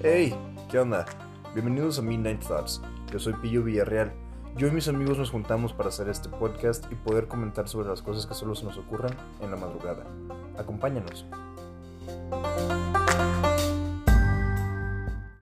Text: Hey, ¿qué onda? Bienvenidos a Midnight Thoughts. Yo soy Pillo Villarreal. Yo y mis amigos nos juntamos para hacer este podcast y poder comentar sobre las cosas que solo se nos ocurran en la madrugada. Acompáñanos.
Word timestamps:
Hey, 0.00 0.32
¿qué 0.70 0.78
onda? 0.78 1.06
Bienvenidos 1.54 1.98
a 1.98 2.02
Midnight 2.02 2.40
Thoughts. 2.46 2.80
Yo 3.10 3.18
soy 3.18 3.32
Pillo 3.32 3.64
Villarreal. 3.64 4.12
Yo 4.56 4.68
y 4.68 4.70
mis 4.70 4.86
amigos 4.86 5.18
nos 5.18 5.32
juntamos 5.32 5.72
para 5.72 5.88
hacer 5.88 6.08
este 6.08 6.28
podcast 6.28 6.86
y 6.92 6.94
poder 6.94 7.26
comentar 7.26 7.68
sobre 7.68 7.88
las 7.88 8.00
cosas 8.00 8.24
que 8.24 8.34
solo 8.34 8.54
se 8.54 8.64
nos 8.64 8.78
ocurran 8.78 9.16
en 9.40 9.50
la 9.50 9.56
madrugada. 9.56 10.06
Acompáñanos. 10.56 11.26